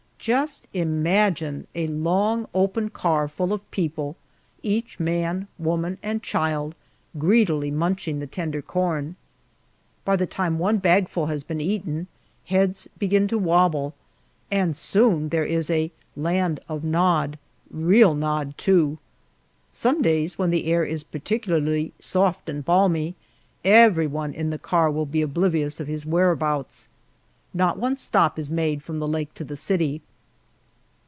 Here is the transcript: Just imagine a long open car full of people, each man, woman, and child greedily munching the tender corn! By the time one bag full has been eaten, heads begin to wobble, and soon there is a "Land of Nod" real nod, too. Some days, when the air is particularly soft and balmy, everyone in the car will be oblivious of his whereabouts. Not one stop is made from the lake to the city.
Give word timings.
Just 0.23 0.67
imagine 0.71 1.65
a 1.73 1.87
long 1.87 2.47
open 2.53 2.89
car 2.91 3.27
full 3.27 3.51
of 3.51 3.71
people, 3.71 4.15
each 4.61 4.99
man, 4.99 5.47
woman, 5.57 5.97
and 6.03 6.21
child 6.21 6.75
greedily 7.17 7.71
munching 7.71 8.19
the 8.19 8.27
tender 8.27 8.61
corn! 8.61 9.15
By 10.05 10.15
the 10.15 10.27
time 10.27 10.59
one 10.59 10.77
bag 10.77 11.09
full 11.09 11.25
has 11.25 11.43
been 11.43 11.59
eaten, 11.59 12.05
heads 12.45 12.87
begin 12.99 13.27
to 13.29 13.39
wobble, 13.39 13.95
and 14.51 14.77
soon 14.77 15.29
there 15.29 15.43
is 15.43 15.71
a 15.71 15.89
"Land 16.15 16.59
of 16.69 16.83
Nod" 16.83 17.39
real 17.71 18.13
nod, 18.13 18.55
too. 18.59 18.99
Some 19.71 20.03
days, 20.03 20.37
when 20.37 20.51
the 20.51 20.65
air 20.67 20.83
is 20.85 21.03
particularly 21.03 21.93
soft 21.97 22.47
and 22.47 22.63
balmy, 22.63 23.15
everyone 23.65 24.35
in 24.35 24.51
the 24.51 24.59
car 24.59 24.91
will 24.91 25.07
be 25.07 25.23
oblivious 25.23 25.79
of 25.79 25.87
his 25.87 26.05
whereabouts. 26.05 26.87
Not 27.55 27.79
one 27.79 27.97
stop 27.97 28.37
is 28.37 28.51
made 28.51 28.83
from 28.83 28.99
the 28.99 29.07
lake 29.07 29.33
to 29.33 29.43
the 29.43 29.57
city. 29.57 29.99